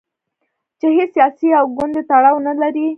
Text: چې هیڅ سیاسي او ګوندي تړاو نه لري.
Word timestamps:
چې 0.79 0.87
هیڅ 0.97 1.09
سیاسي 1.15 1.49
او 1.59 1.65
ګوندي 1.77 2.01
تړاو 2.09 2.37
نه 2.47 2.53
لري. 2.61 2.85